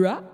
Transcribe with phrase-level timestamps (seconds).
[0.00, 0.24] Drop.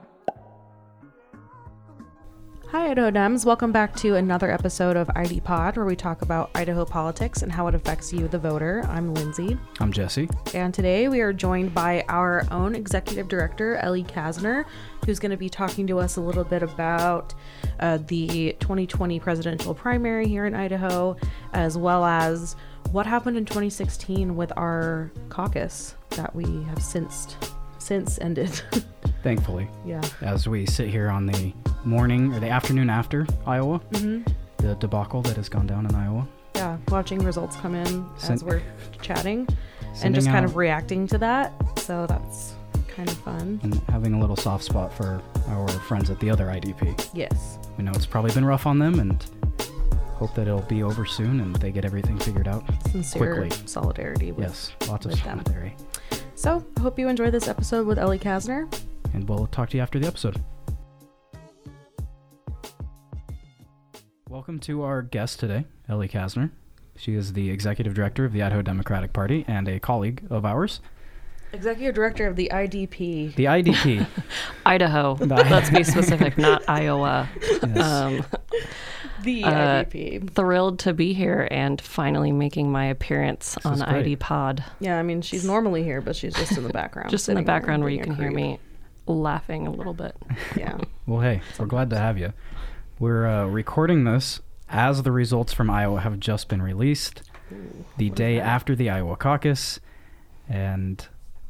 [2.68, 3.44] Hi, Idaho Dems.
[3.44, 7.50] Welcome back to another episode of ID Pod, where we talk about Idaho politics and
[7.50, 8.84] how it affects you, the voter.
[8.88, 9.58] I'm Lindsey.
[9.80, 10.28] I'm Jesse.
[10.54, 14.66] And today we are joined by our own executive director, Ellie Casner,
[15.04, 17.34] who's going to be talking to us a little bit about
[17.80, 21.16] uh, the 2020 presidential primary here in Idaho,
[21.54, 22.54] as well as
[22.92, 27.36] what happened in 2016 with our caucus that we have since
[27.78, 28.62] since ended.
[29.26, 30.02] Thankfully, yeah.
[30.22, 31.52] as we sit here on the
[31.84, 34.22] morning or the afternoon after Iowa, Mm-hmm.
[34.64, 36.28] the debacle that has gone down in Iowa.
[36.54, 38.62] Yeah, watching results come in as we're
[39.02, 39.48] chatting
[40.04, 41.52] and just kind out- of reacting to that.
[41.80, 42.54] So that's
[42.86, 43.58] kind of fun.
[43.64, 47.10] and having a little soft spot for our friends at the other IDP.
[47.12, 47.58] Yes.
[47.76, 49.26] We know it's probably been rough on them and
[50.14, 52.62] hope that it'll be over soon and they get everything figured out.
[52.92, 53.66] Sincere Quickly.
[53.66, 55.40] solidarity with Yes, lots of with them.
[55.40, 55.74] solidarity.
[56.36, 58.72] So, I hope you enjoy this episode with Ellie Casner.
[59.14, 60.42] And we'll talk to you after the episode.
[64.28, 66.50] Welcome to our guest today, Ellie Casner.
[66.96, 70.80] She is the executive director of the Idaho Democratic Party and a colleague of ours.
[71.52, 73.34] Executive Director of the IDP.
[73.36, 74.06] The IDP.
[74.66, 75.14] Idaho.
[75.14, 77.28] The- Let's be specific, not Iowa.
[77.62, 77.78] Yes.
[77.78, 78.24] Um,
[79.22, 80.30] The Uh, IDP.
[80.30, 83.82] thrilled to be here and finally making my appearance This on is.
[83.82, 84.64] ID Pod.
[84.80, 87.10] Yeah, I mean, she's normally here, but she's just in the background.
[87.10, 88.58] Just in the background where you can a hear me
[89.06, 90.16] laughing a little bit.
[90.56, 90.78] Yeah.
[91.06, 92.32] Well, hey, we're glad to have you.
[92.98, 97.22] We're uh, recording this as the results from Iowa have just been released,
[97.98, 99.78] the day after the Iowa caucus,
[100.48, 101.06] and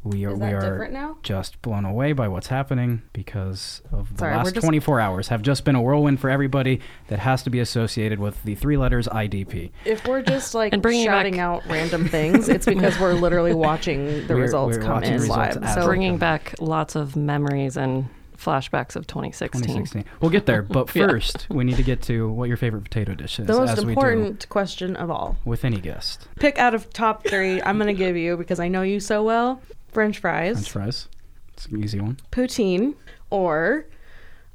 [0.06, 1.18] we are we are now?
[1.22, 5.42] just blown away by what's happening because of the Sorry, last just- 24 hours have
[5.42, 9.08] just been a whirlwind for everybody that has to be associated with the three letters
[9.08, 9.70] IDP.
[9.84, 13.54] If we're just like And bringing shouting back- out random things, it's because we're literally
[13.68, 15.62] watching the We're- results we're come in results live.
[15.64, 19.62] as So Bringing back lots of memories and flashbacks of 2016.
[19.62, 20.04] 2016.
[20.20, 21.06] We'll get there, but Yeah.
[21.08, 23.84] first we need to get to what your favorite potato dish is, the most as
[23.84, 25.36] we important question of all.
[25.46, 26.28] with any guest.
[26.38, 27.62] Pick out of top three.
[27.62, 29.62] I'm gonna give you because I know you so well.
[29.96, 31.08] French fries, French fries.
[31.54, 32.18] It's an easy one.
[32.30, 32.94] poutine,
[33.30, 33.86] or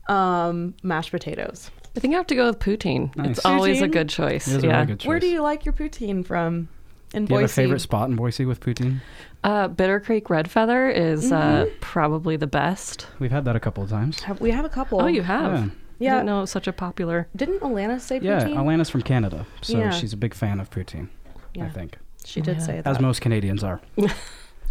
[0.08, 1.72] um, mashed potatoes.
[1.96, 3.16] I think I have to go with poutine.
[3.16, 3.38] Nice.
[3.38, 3.92] It's always a Poutine?
[3.92, 4.48] good choice.
[4.48, 4.74] It is a yeah.
[4.76, 5.08] really good choice.
[5.08, 6.70] Where do you like your poutine from?
[7.16, 9.00] In Do you have a favorite spot in Boise with poutine?
[9.44, 11.80] Uh, Bitter Creek Red Feather is uh, Mm-hmm.
[11.82, 13.08] probably the best.
[13.20, 14.22] We've had that a couple of times.
[14.22, 15.02] Have, we have a couple.
[15.02, 15.52] Oh, you have?
[15.54, 15.60] Yeah.
[15.66, 15.70] I
[16.00, 16.14] Yeah.
[16.14, 17.28] didn't know it was such a popular.
[17.36, 18.58] Didn't Alana say Yeah, poutine?
[18.58, 19.90] Alana's from Canada, so Yeah.
[19.90, 21.70] she's a big fan of poutine, I Yeah.
[21.72, 21.98] think.
[22.24, 22.64] She did Yeah.
[22.64, 23.82] say As most Canadians are.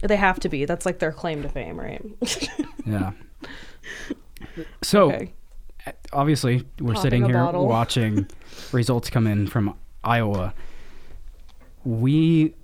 [0.02, 0.64] they have to be.
[0.64, 2.04] That's like their claim to fame, right?
[2.86, 3.12] Yeah.
[4.82, 5.32] So, okay.
[6.12, 7.66] obviously, we're Popping sitting here bottle.
[7.66, 8.26] watching
[8.72, 10.54] results come in from Iowa.
[11.84, 12.54] We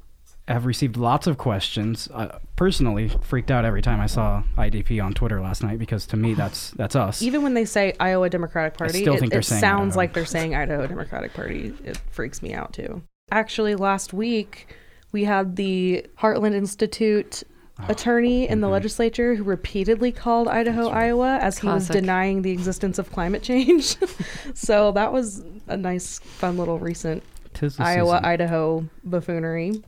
[0.49, 2.09] have received lots of questions.
[2.13, 6.17] Uh, personally, freaked out every time I saw IDP on Twitter last night because to
[6.17, 7.23] me, that's that's us.
[7.23, 9.97] Even when they say Iowa Democratic Party, still it, think they're it saying sounds Idaho.
[9.99, 11.75] like they're saying Idaho Democratic Party.
[11.85, 13.03] It freaks me out too.
[13.31, 14.69] Actually, last week
[15.16, 17.43] we had the Heartland Institute
[17.78, 21.04] ah, attorney in the legislature who repeatedly called Idaho, right.
[21.04, 22.03] Iowa as he was Classic.
[22.03, 23.97] denying the existence of climate change.
[24.54, 27.22] so that was a nice, fun little recent
[27.54, 28.25] Tis the Iowa season.
[28.27, 29.82] Idaho buffoonery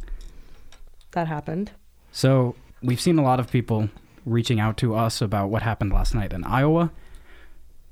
[1.10, 1.72] that happened.
[2.10, 3.90] So we've seen a lot of people
[4.24, 6.90] reaching out to us about what happened last night in Iowa,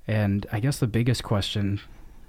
[0.07, 1.81] and I guess the biggest question.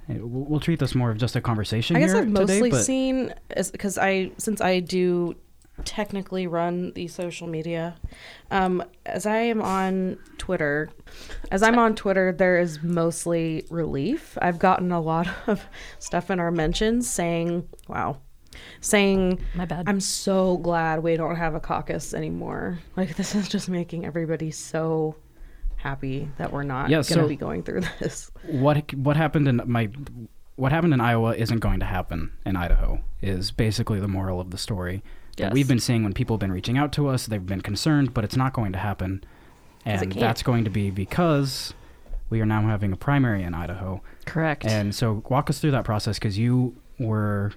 [0.08, 2.70] We'll we'll treat this more of just a conversation I guess here I've today, mostly
[2.70, 3.34] but seen
[3.72, 5.36] because I since I do
[5.84, 7.96] technically run the social media.
[8.50, 10.90] Um, as I am on Twitter,
[11.50, 14.36] as I'm on Twitter, there is mostly relief.
[14.40, 15.64] I've gotten a lot of
[15.98, 18.20] stuff in our mentions saying, "Wow."
[18.80, 19.88] Saying, My bad.
[19.88, 22.78] I'm so glad we don't have a caucus anymore.
[22.96, 25.14] Like, this is just making everybody so
[25.78, 28.30] happy that we're not Yeah, going to so- be going through this.
[28.44, 29.88] what what happened in my
[30.56, 34.50] what happened in Iowa isn't going to happen in Idaho is basically the moral of
[34.50, 35.02] the story
[35.36, 37.26] that we've been seeing when people have been reaching out to us.
[37.26, 39.22] They've been concerned, but it's not going to happen,
[39.84, 41.74] and that's going to be because
[42.28, 44.02] we are now having a primary in Idaho.
[44.26, 44.64] Correct.
[44.66, 47.52] And so, walk us through that process because you were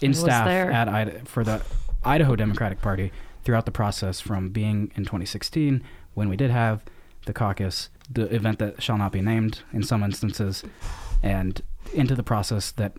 [0.00, 0.72] in staff there.
[0.72, 1.60] at Ida- for the
[2.02, 3.12] Idaho Democratic Party
[3.44, 5.82] throughout the process from being in 2016
[6.14, 6.82] when we did have
[7.26, 10.64] the caucus, the event that shall not be named in some instances,
[11.22, 12.92] and into the process that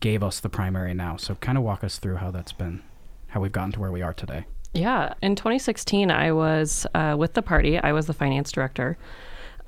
[0.00, 1.16] gave us the primary now.
[1.16, 2.82] So, kind of walk us through how that's been,
[3.28, 4.46] how we've gotten to where we are today.
[4.72, 7.78] Yeah, in 2016, I was uh, with the party.
[7.78, 8.98] I was the finance director,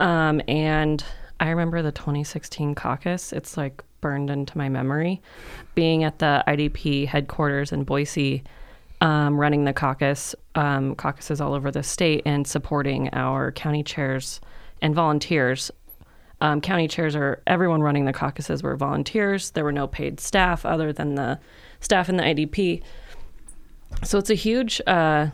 [0.00, 1.05] um, and
[1.38, 3.32] I remember the 2016 caucus.
[3.32, 5.23] It's like burned into my memory.
[5.75, 8.43] Being at the IDP headquarters in Boise,
[9.00, 14.40] um, running the caucus, um, caucuses all over the state, and supporting our county chairs
[14.82, 15.70] and volunteers.
[16.40, 19.50] Um, county chairs are everyone running the caucuses were volunteers.
[19.52, 21.38] There were no paid staff other than the
[21.81, 22.82] staff in the IDP.
[24.04, 25.28] So it's a huge uh,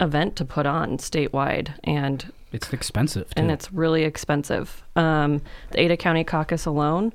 [0.00, 3.32] event to put on statewide, and It's expensive too.
[3.40, 4.82] and it's really expensive.
[4.94, 5.40] Um,
[5.70, 7.14] the Ada County Caucus alone,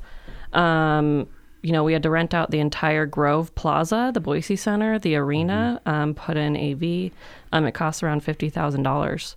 [0.53, 1.27] um,
[1.61, 5.15] you know, we had to rent out the entire Grove Plaza, the Boise Center, the
[5.15, 7.11] arena, um, put in AV.
[7.51, 9.35] Um, it costs around fifty thousand dollars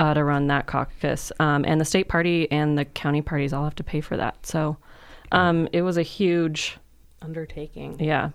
[0.00, 3.64] uh, to run that caucus, um, and the state party and the county parties all
[3.64, 4.44] have to pay for that.
[4.44, 4.78] So
[5.30, 6.78] um, it was a huge,
[7.22, 7.96] Undertaking.
[8.00, 8.30] yeah,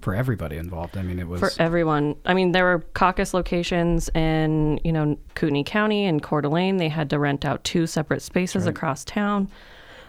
[0.00, 0.96] for everybody involved.
[0.96, 2.16] I mean, it was for everyone.
[2.24, 6.78] I mean, there were caucus locations in, you know, Kootenai County and Coeur d'Alene.
[6.78, 9.48] They had to rent out two separate spaces across town.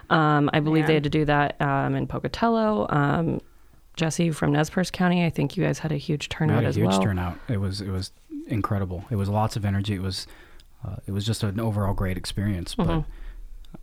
[0.09, 0.87] Um, I believe Man.
[0.87, 2.87] they had to do that um, in Pocatello.
[2.89, 3.41] Um,
[3.95, 6.65] Jesse from Nez Perce County, I think you guys had a huge we turnout had
[6.65, 7.01] a as huge well.
[7.01, 7.37] turnout.
[7.47, 8.11] It was it was
[8.47, 9.05] incredible.
[9.09, 9.93] It was lots of energy.
[9.95, 10.27] It was
[10.85, 12.75] uh, it was just an overall great experience.
[12.75, 13.05] But Mhm.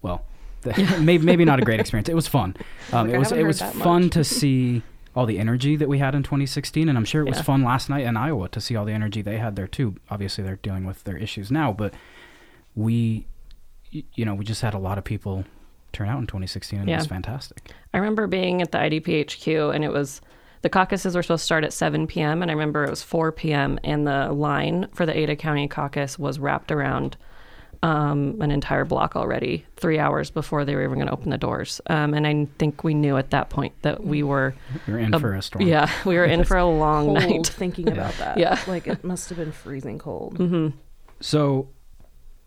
[0.03, 0.25] well,
[1.01, 2.09] maybe maybe not a great experience.
[2.09, 2.55] It was fun.
[2.93, 4.83] Um, Like, it was it was fun to see
[5.15, 7.43] all the energy that we had in 2016, and I'm sure it was Yeah.
[7.43, 9.97] fun last night in Iowa to see all the energy they had there too.
[10.11, 11.93] Obviously, they're dealing with their issues now, but
[12.75, 13.27] we,
[13.91, 15.45] you know, we just had a lot of people
[15.93, 17.71] turn out in 2016, and it was fantastic.
[17.95, 20.21] I remember being at the IDPHQ and it was
[20.63, 22.41] the caucuses were supposed to start at 7 p.m.
[22.43, 23.79] and I remember it was 4 p.m.
[23.85, 27.17] and the line for the Ada County caucus was wrapped around
[27.83, 31.39] um, an entire block already, three hours before they were even going to open the
[31.39, 31.81] doors.
[31.89, 34.55] Um, and I think we knew at that point that we were,
[34.87, 35.67] You're in a- for a storm.
[35.67, 37.47] yeah, we were in for a long Cold night.
[37.49, 38.39] thinking about that.
[38.39, 38.61] Yeah.
[38.69, 40.39] Like it must have been freezing cold.
[40.39, 40.77] Mm-hmm.
[41.21, 41.69] So,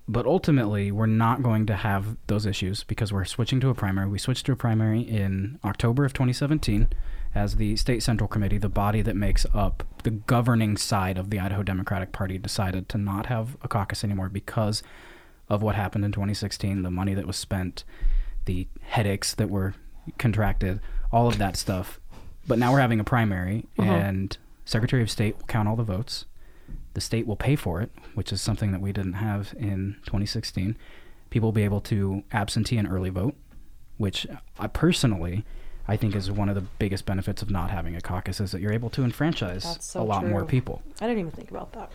[0.08, 4.08] but ultimately, we're not going to have those issues because we're switching to a primary.
[4.08, 6.88] We switched to a primary in October of 2017
[7.34, 11.40] as the State Central Committee, the body that makes up the governing side of the
[11.40, 14.84] Idaho Democratic Party, decided to not have a caucus anymore because
[15.50, 17.84] of what happened in 2016, the money that was spent,
[18.46, 19.74] the headaches that were
[20.18, 20.80] contracted,
[21.12, 22.00] all of that stuff.
[22.48, 23.90] But now we're having a primary, Uh-huh.
[23.92, 26.26] and Secretary of State will count all the votes
[26.96, 30.76] the state will pay for it, which is something that we didn't have in 2016.
[31.30, 33.36] People will be able to absentee and early vote,
[33.98, 34.26] which
[34.58, 35.46] I personally
[35.88, 38.62] I think is one of the biggest benefits of not having a caucus is that
[38.62, 40.82] you're able to enfranchise so a lot more people.
[41.00, 41.92] I didn't even think about that.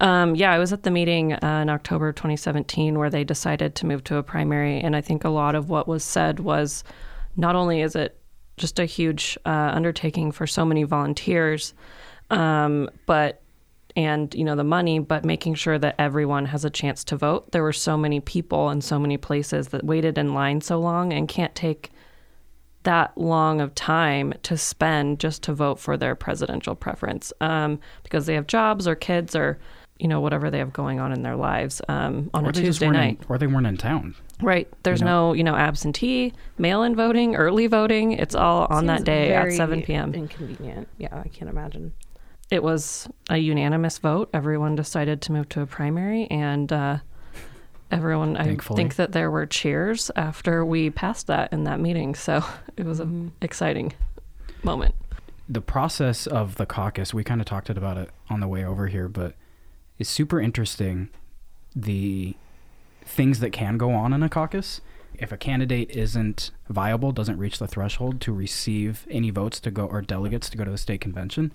[0.00, 3.86] Um, yeah, I was at the meeting uh, in October 2017 where they decided to
[3.86, 6.84] move to a primary, and I think a lot of what was said was
[7.36, 8.20] not only is it
[8.58, 11.72] just a huge uh, undertaking for so many volunteers,
[12.28, 13.42] um, but
[13.96, 17.50] and you know the money, but making sure that everyone has a chance to vote.
[17.52, 21.12] There were so many people in so many places that waited in line so long
[21.12, 21.90] and can't take
[22.84, 28.24] that long of time to spend just to vote for their presidential preference um, because
[28.26, 29.58] they have jobs or kids or
[29.98, 32.88] you know whatever they have going on in their lives um, on or a Tuesday
[32.88, 33.18] night.
[33.20, 34.14] in, or they weren't in town.
[34.40, 34.66] Right.
[34.82, 35.28] There's You know?
[35.28, 38.12] no you know absentee, mail-in voting, early voting.
[38.12, 40.14] It's all on that day at 7 p.m.
[40.14, 40.88] Inconvenient.
[40.96, 41.92] Yeah, I can't imagine.
[42.50, 44.28] It was a unanimous vote.
[44.32, 46.98] Everyone decided to move to a primary, and uh,
[47.90, 52.14] everyone I think that there were cheers after we passed that in that meeting.
[52.14, 52.44] So
[52.76, 53.92] it was an exciting
[54.62, 54.94] moment.
[55.48, 58.86] the process of the caucus, we kind of talked about it on the way over
[58.88, 59.34] here, but
[59.98, 61.08] it's super interesting
[61.74, 62.36] the
[63.04, 64.80] things that can go on in a caucus.
[65.14, 69.86] If a candidate isn't viable, doesn't reach the threshold to receive any votes to go
[69.86, 71.52] or delegates to go to the state convention,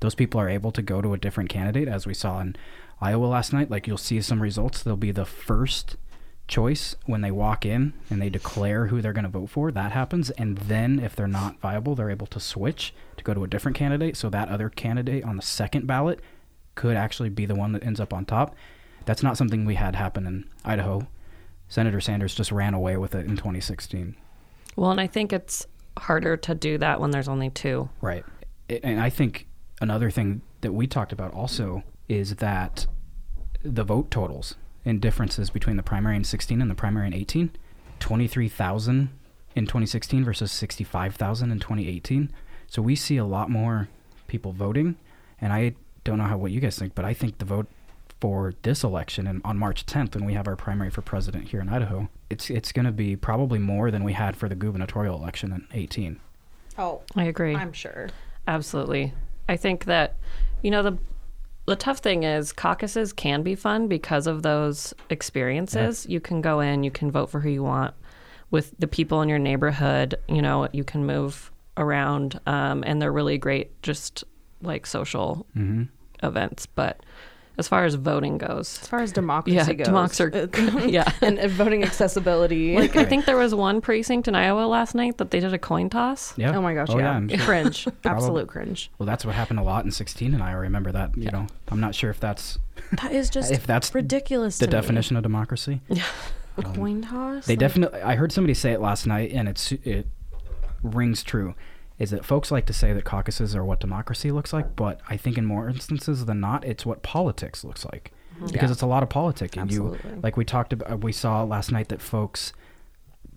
[0.00, 2.56] those people are able to go to a different candidate, as we saw in
[3.00, 3.70] Iowa last night.
[3.70, 5.96] Like you'll see some results, they'll be the first
[6.48, 9.70] choice when they walk in and they declare who they're going to vote for.
[9.70, 13.44] That happens, and then if they're not viable, they're able to switch to go to
[13.44, 14.16] a different candidate.
[14.16, 16.20] So that other candidate on the second ballot
[16.74, 18.54] could actually be the one that ends up on top.
[19.04, 21.06] That's not something we had happen in Idaho.
[21.68, 24.16] Senator Sanders just ran away with it in 2016.
[24.76, 25.66] Well, and I think it's
[25.98, 27.88] harder to do that when there's only two.
[28.00, 28.24] Right.
[28.68, 29.46] And I think
[29.80, 32.86] another thing that we talked about also is that
[33.62, 37.50] the vote totals and differences between the primary in 16 and the primary in 18
[37.98, 39.10] 23,000
[39.54, 42.32] in 2016 versus 65,000 in 2018.
[42.66, 43.88] So we see a lot more
[44.26, 44.96] people voting.
[45.40, 47.66] And I don't know how what you guys think, but I think the vote
[48.20, 51.60] for this election and on March 10th when we have our primary for president here
[51.60, 55.16] in Idaho, it's it's going to be probably more than we had for the gubernatorial
[55.16, 56.20] election in 18.
[56.78, 57.54] Oh, I agree.
[57.54, 58.10] I'm sure.
[58.46, 59.12] Absolutely.
[59.50, 60.14] I think that
[60.62, 60.96] you know the
[61.66, 66.06] the tough thing is caucuses can be fun because of those experiences.
[66.08, 67.94] You can go in, you can vote for who you want
[68.50, 70.14] with the people in your neighborhood.
[70.28, 74.22] You know, you can move around, um, and they're really great just
[74.62, 75.82] like social hmm
[76.22, 76.66] events.
[76.66, 77.00] But
[77.58, 80.24] as far as voting goes, As far as democracy yeah, goes, democracy,
[80.90, 81.10] yeah.
[81.20, 82.76] and, and voting accessibility.
[82.76, 85.58] Like I think there was one precinct in Iowa last night that they did a
[85.58, 86.32] coin toss.
[86.38, 86.56] Yeah.
[86.56, 87.38] oh my gosh, Oh, yeah, I'm sure.
[87.38, 88.90] cringe, absolute cringe.
[88.98, 91.16] Well, that's what happened a lot in 16, and I remember that.
[91.16, 92.58] You know, I'm not sure if that's
[93.02, 94.58] That is just if that's ridiculous.
[94.58, 94.80] the to me.
[94.80, 95.80] definition of democracy.
[96.56, 97.46] A coin toss.
[97.46, 98.00] They Like, definitely.
[98.02, 100.06] I heard somebody say it last night, and it's it
[100.82, 101.54] rings true.
[102.00, 105.16] Is that folks like to say that caucuses are what democracy looks like, but I
[105.16, 108.46] think in more instances than not, it's what politics looks like mm-hmm.
[108.46, 108.72] because Yeah.
[108.72, 109.56] it's a lot of politics.
[109.56, 111.04] and you like we talked about.
[111.04, 112.52] We saw last night that folks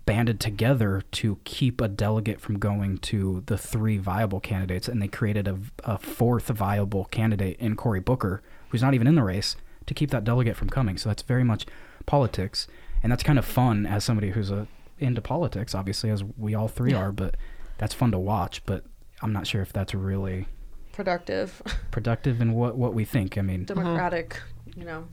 [0.06, 5.08] banded together to keep a delegate from going to the three viable candidates, and they
[5.08, 9.56] created a, a fourth viable candidate in Cory Booker, who's not even in the race,
[9.86, 10.96] to keep that delegate from coming.
[10.98, 11.66] So that's very much
[12.06, 12.66] politics,
[13.02, 14.66] and that's kind of fun as somebody who's a,
[14.98, 17.12] into politics, obviously, as we all three are.
[17.12, 17.36] But
[17.78, 18.64] that's fun to watch.
[18.66, 18.84] But
[19.22, 20.46] I'm not sure if that's really
[20.92, 23.38] productive, productive in what what we think.
[23.38, 23.74] I mean, uh-huh.
[23.74, 24.40] democratic.
[24.76, 25.06] You know,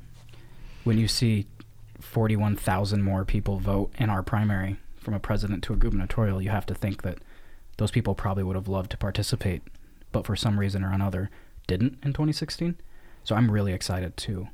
[0.84, 1.46] when you see
[2.00, 6.66] 41,000 more people vote in our primary from a president to a gubernatorial, you have
[6.68, 7.20] to think that
[7.78, 9.62] those people probably would have loved to participate,
[10.12, 11.30] but for some reason or another
[11.68, 12.76] didn't in 2016.
[13.24, 14.48] So I'm really excited to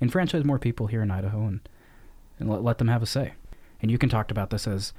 [0.00, 1.60] enfranchise more people here in Idaho and,
[2.38, 3.32] and let, let them have a say.
[3.80, 4.92] And you can talk about this as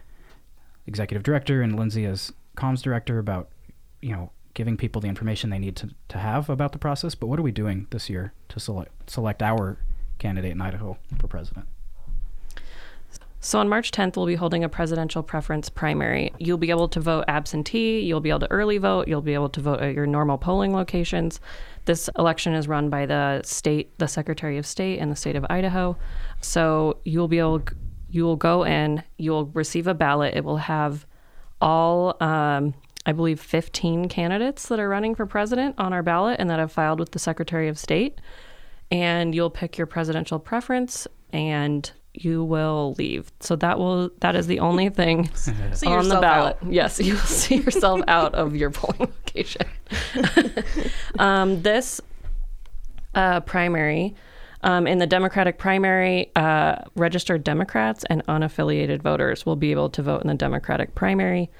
[0.85, 3.49] executive director and Lindsey as comms director about,
[4.01, 7.15] you know, giving people the information they need to, to have about the process.
[7.15, 9.77] But what are we doing this year to select select our
[10.19, 11.67] candidate in Idaho for president?
[13.39, 16.31] So on March 10th, we'll be holding a presidential preference primary.
[16.39, 19.49] You'll be able to vote absentee, you'll be able to early vote, you'll be able
[19.49, 21.41] to vote at your normal polling locations.
[21.83, 25.45] This election is run by the state, the Secretary of State in the state of
[25.49, 25.97] Idaho.
[26.39, 27.63] So you'll be able
[28.09, 30.35] you will go in, you'll receive a ballot.
[30.35, 31.05] It will have
[31.63, 36.49] all um, I believe 15 candidates that are running for president on our ballot and
[36.49, 38.19] that have filed with the Secretary of State.
[38.91, 43.31] And you'll pick your presidential preference and you will leave.
[43.39, 46.57] So that will that is the only thing See on the ballot.
[46.61, 46.71] out.
[46.71, 49.65] Yes, you will see yourself out of your polling location.
[51.19, 51.99] um, this
[53.15, 54.15] uh, primary.
[54.63, 60.01] Um, in the Democratic primary, uh, registered Democrats and unaffiliated voters will be able to
[60.01, 61.51] vote in the Democratic primary.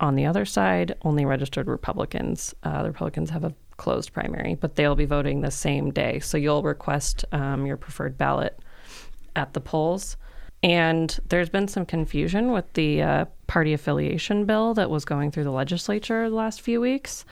[0.00, 2.54] On the other side, only registered Republicans.
[2.64, 6.18] Uh, the Republicans have a closed primary, but they'll be voting the same day.
[6.18, 8.58] So you'll request um, your preferred ballot
[9.36, 10.16] at the polls.
[10.60, 15.44] And there's been some confusion with the uh, party affiliation bill that was going through
[15.44, 17.24] the legislature the last few weeks.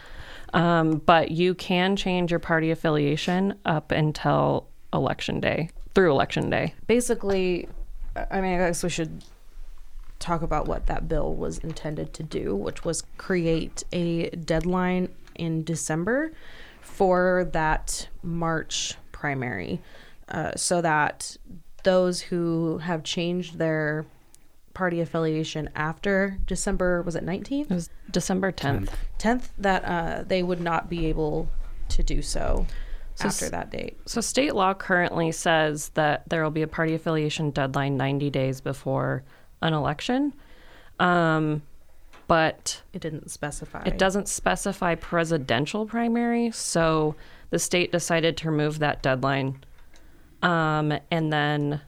[0.54, 6.74] Um, but you can change your party affiliation up until election day, through election day.
[6.86, 7.68] basically,
[8.30, 9.24] I mean, I guess we should
[10.18, 15.62] talk about what that bill was intended to do, which was create a deadline in
[15.64, 16.32] December
[16.80, 19.80] for that March primary,
[20.28, 21.36] uh, so that
[21.84, 24.06] those who have changed their
[24.74, 28.90] party affiliation after December was it 19th It was December 10th.
[29.18, 31.48] 10th that uh, they would not be able
[31.88, 32.66] to do so,
[33.16, 33.99] So after that date.
[34.04, 38.61] So state law currently says that there will be a party affiliation deadline 90 days
[38.61, 39.25] before
[39.62, 40.35] an election.
[41.00, 41.62] Um,
[42.28, 43.85] but It didn't specify.
[43.87, 47.14] It doesn't specify presidential primary, so
[47.50, 49.64] the state decided to remove that deadline.
[50.42, 51.80] Um, and then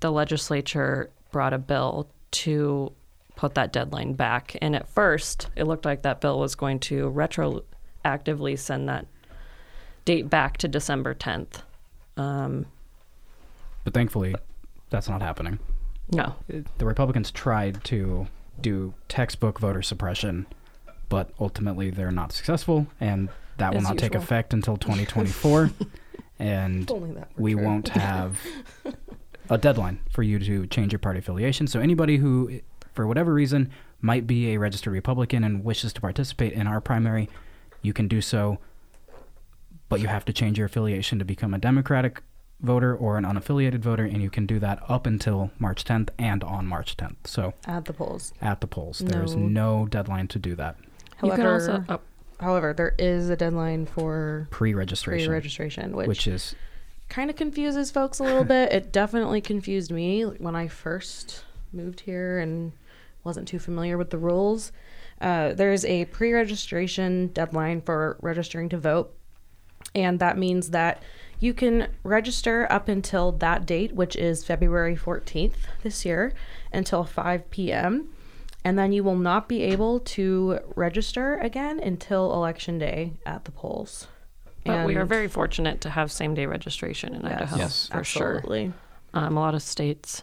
[0.00, 2.92] the legislature brought a bill to
[3.34, 4.56] put that deadline back.
[4.60, 9.06] And at first, it looked like that bill was going to retroactively send that
[10.08, 11.60] date back to December 10th.
[12.16, 12.64] Um,
[13.84, 14.34] But thankfully,
[14.88, 15.58] that's not happening.
[16.10, 16.34] no,
[16.78, 18.26] The Republicans tried to
[18.58, 20.46] do textbook voter suppression,
[21.10, 25.70] but ultimately they're not successful, and that will As not take effect until 2024.
[26.38, 27.64] and Only that were we true.
[27.64, 28.40] won't have
[29.50, 31.66] a deadline for you to change your party affiliation.
[31.66, 32.60] So anybody who,
[32.94, 37.28] for whatever reason, might be a registered Republican and wishes to participate in our primary,
[37.82, 38.58] you can do so.
[39.88, 42.22] But you have to change your affiliation to become a Democratic
[42.60, 46.42] voter or an unaffiliated voter, and you can do that up until March 10th and
[46.44, 47.16] on March 10th.
[47.26, 48.32] So at the polls.
[48.42, 49.46] at the polls, there's No.
[49.82, 50.76] no deadline to do that.
[51.22, 51.84] you can However, also.
[51.88, 52.00] Oh,
[52.40, 56.54] however, there is a deadline for Pre-registration, pre-registration, which, which is
[57.08, 58.72] kind of confuses folks a little bit.
[58.72, 62.72] It definitely confused me when I first moved here and
[63.24, 64.70] wasn't too familiar with the rules.
[65.20, 69.12] Uh, there's a pre-registration deadline for registering to vote,
[69.94, 71.02] and that means that
[71.40, 76.32] you can register up until that date, which is February 14th this year,
[76.72, 78.08] until 5 p.m.
[78.64, 83.52] And then you will not be able to register again until election day at the
[83.52, 84.08] polls.
[84.64, 87.32] But we are very fortunate to have same day registration in Yes.
[87.32, 87.56] Idaho.
[87.56, 87.88] Yes.
[87.90, 88.36] for sure.
[88.38, 88.72] Absolutely.
[89.14, 90.22] Um, a lot of states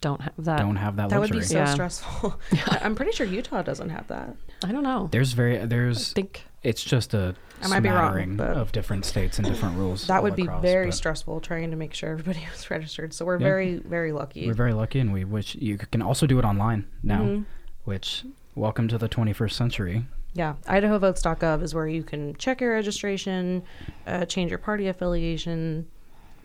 [0.00, 0.58] don't have that.
[0.58, 1.72] Don't have that, That would be so Yeah.
[1.72, 2.38] stressful.
[2.66, 4.36] I'm pretty sure Utah doesn't have that.
[4.62, 5.08] I don't know.
[5.10, 9.04] There's very there's I there's think it's just a I might be wrong, of different
[9.04, 10.06] states and different rules.
[10.06, 13.12] That would be across, very stressful trying to make sure everybody was registered.
[13.14, 13.46] So we're Yeah.
[13.46, 14.46] very, very lucky.
[14.46, 17.20] We're very lucky, and we wish you can also do it online now.
[17.22, 17.44] Mhm.
[17.84, 18.24] Which
[18.54, 20.06] welcome to the 21st century.
[20.32, 23.62] Yeah, IdahoVotes.gov is where you can check your registration,
[24.06, 25.86] uh, change your party affiliation,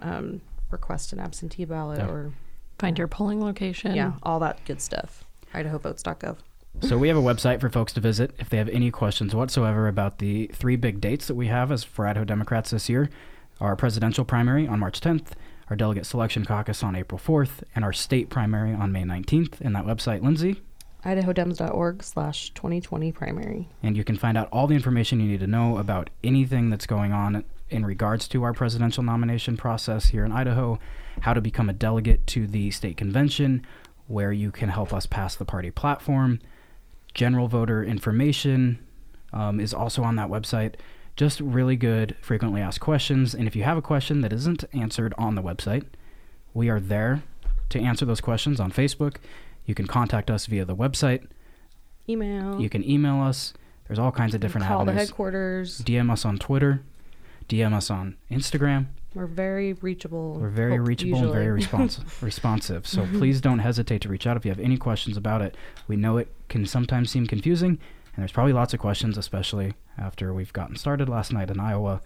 [0.01, 0.41] um,
[0.72, 2.07] request an absentee ballot, Yeah.
[2.10, 2.31] or
[2.79, 3.93] find your polling location.
[3.95, 5.24] yeah, all that good stuff.
[5.53, 6.38] IdahoVotes.gov.
[6.82, 9.88] So we have a website for folks to visit if they have any questions whatsoever
[9.88, 13.10] about the three big dates that we have as for Idaho Democrats this year.
[13.60, 15.29] Our presidential primary on March 10th,
[15.70, 19.62] our delegate selection caucus on April 4th, and our state primary on May 19th.
[19.62, 20.62] And that website, Lindsey,
[21.03, 23.70] IdahoDems.org slash 2020 primary.
[23.82, 26.86] and you can find out all the information you need to know about anything that's
[26.88, 30.79] going on in regards to our presidential nomination process here in Idaho,
[31.22, 33.65] how to become a delegate to the state convention,
[34.08, 36.39] where you can help us pass the party platform.
[37.15, 38.77] General voter information
[39.34, 40.75] um, is also on that website.
[41.15, 43.34] Just really good, frequently asked questions.
[43.34, 45.86] And if you have a question that isn't answered on the website,
[46.53, 47.24] we are there
[47.69, 49.15] to answer those questions on Facebook.
[49.65, 51.25] You can contact us via the website.
[52.07, 52.62] Email.
[52.62, 53.53] You can email us.
[53.88, 55.10] There's all kinds of different call the avenues.
[55.10, 55.81] headquarters.
[55.81, 56.81] DM us on Twitter.
[57.48, 58.88] DM us on Instagram.
[59.15, 60.34] We're very reachable.
[60.34, 62.22] We're very hope- reachable and very responsive.
[62.22, 62.86] responsive.
[62.86, 65.55] So please don't hesitate to reach out if you have any questions about it.
[65.88, 70.34] We know it can sometimes seem confusing, and there's probably lots of questions, especially after
[70.34, 72.01] we've gotten started last night in Iowa.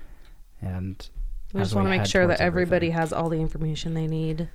[0.62, 1.10] And
[1.51, 3.01] We just want to make sure that everybody everything.
[3.01, 4.50] has all the information they need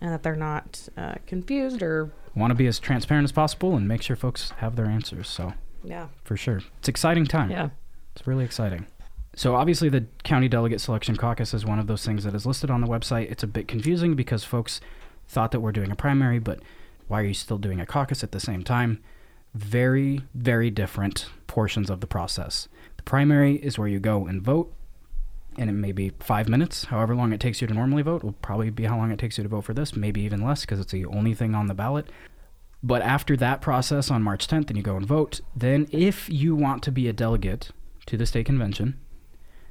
[0.00, 3.88] and that they're not uh, confused or, want to be as transparent as possible and
[3.88, 5.26] make sure folks have their answers.
[5.28, 6.08] So yeah.
[6.24, 7.50] for sure, it's exciting time.
[7.50, 7.70] Yeah.
[8.14, 8.86] It's really exciting.
[9.36, 12.70] So obviously the county delegate selection caucus is one of those things that is listed
[12.70, 13.30] on the website.
[13.30, 14.80] It's a bit confusing because folks
[15.28, 16.60] thought that we're doing a primary, but
[17.06, 19.02] why are you still doing a caucus at the same time?
[19.54, 22.68] Very, very different portions of the process.
[22.96, 24.72] The primary is where you go and vote,
[25.58, 28.32] and it may be five minutes, however long it takes you to normally vote, will
[28.32, 30.80] probably be how long it takes you to vote for this, maybe even less because
[30.80, 32.08] it's the only thing on the ballot.
[32.82, 36.56] But after that process on March 10th, and you go and vote, then if you
[36.56, 37.70] want to be a delegate
[38.06, 38.98] to the state convention,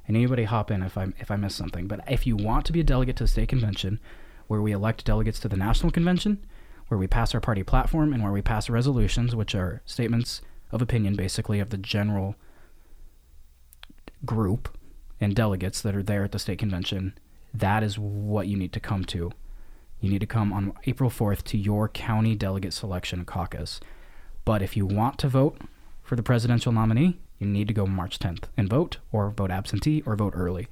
[0.07, 2.73] and anybody hop in if I if I miss something, but if you want to
[2.73, 3.99] be a delegate to the state convention,
[4.47, 6.45] where we elect delegates to the national convention,
[6.87, 10.41] where we pass our party platform, and where we pass resolutions, which are statements
[10.71, 12.35] of opinion, basically of the general
[14.25, 14.77] group
[15.19, 17.17] and delegates that are there at the state convention,
[17.53, 19.31] that is what you need to come to.
[20.01, 23.79] You need to come on April 4th to your county delegate selection caucus.
[24.43, 25.61] But if you want to vote
[26.03, 30.03] for the presidential nominee, you need to go March 10th and vote, or vote absentee,
[30.05, 30.67] or vote early.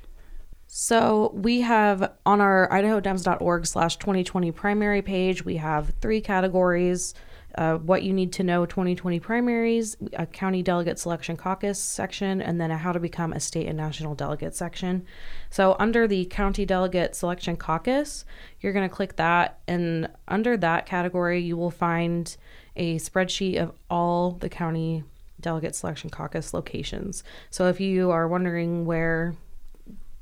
[0.67, 7.13] So we have on our idahodems.org slash 2020 primary page, we have three categories.
[7.55, 12.59] Uh, what you need to know 2020 primaries, a county delegate selection caucus section, and
[12.59, 15.05] then a how to become a state and national delegate section.
[15.51, 18.25] So under the county delegate selection caucus,
[18.59, 22.35] you're going to click that, and under that category, you will find
[22.75, 25.03] a spreadsheet of all the county
[25.43, 27.23] delegate selection caucus locations.
[27.51, 29.35] So if you are wondering where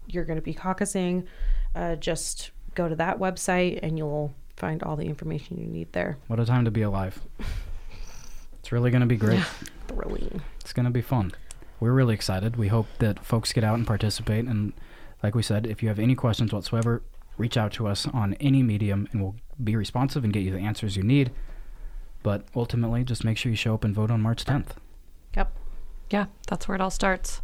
[0.07, 1.25] you're going to be caucusing,
[1.75, 6.17] uh, just go to that website and you'll find all the information you need there.
[6.27, 7.19] What a time to be alive.
[8.59, 9.43] It's really going to be great.
[9.87, 10.41] Thrilling.
[10.59, 11.31] It's going to be fun.
[11.79, 12.57] We're really excited.
[12.57, 14.45] We hope that folks get out and participate.
[14.45, 14.73] And
[15.23, 17.01] like we said, if you have any questions whatsoever,
[17.37, 20.59] reach out to us on any medium and we'll be responsive and get you the
[20.59, 21.31] answers you need.
[22.23, 24.75] But ultimately, just make sure you show up and vote on March 10th.
[26.11, 26.27] Yep.
[26.27, 26.33] Yeah.
[26.47, 27.41] That's where it all starts.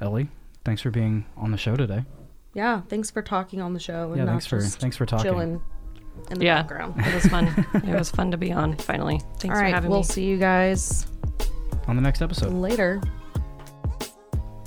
[0.00, 0.28] Ellie,
[0.64, 2.04] thanks for being on the show today.
[2.54, 2.82] Yeah.
[2.88, 5.24] Thanks for talking on the show and Yeah, thanks for just thanks for talking.
[5.24, 5.60] chilling
[6.30, 6.62] in the Yeah.
[6.62, 6.94] background.
[6.98, 7.46] It was fun.
[7.74, 9.20] it was fun to be on finally.
[9.38, 9.74] Thanks all for right.
[9.74, 10.04] having We'll me.
[10.04, 11.06] see you guys
[11.86, 12.52] On the next episode.
[12.52, 13.00] later.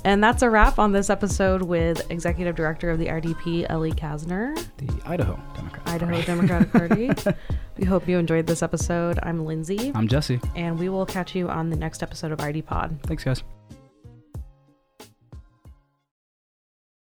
[0.04, 4.54] And that's a wrap on this episode with Executive Director of the IDP, Ellie Casner,
[4.78, 5.88] The Idaho Democrat.
[5.88, 7.10] Idaho Democratic Party.
[7.78, 9.20] we hope you enjoyed this episode.
[9.22, 10.40] I'm Lindsey, I'm Jesse.
[10.56, 12.98] and we will catch you on the next episode of ID Pod.
[13.04, 13.44] Thanks, guys.